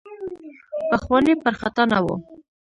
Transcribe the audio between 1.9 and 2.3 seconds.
نه وو.